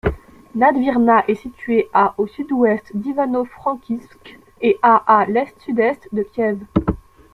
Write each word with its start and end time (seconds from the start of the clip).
Nadvirna 0.55 1.23
est 1.27 1.35
située 1.35 1.87
à 1.93 2.15
au 2.17 2.25
sud-ouest 2.25 2.85
d'Ivano-Frankivsk 2.97 4.39
et 4.59 4.79
à 4.81 4.95
à 4.95 5.27
l'est-sud-est 5.27 6.07
de 6.11 6.23
Kiev. 6.23 6.57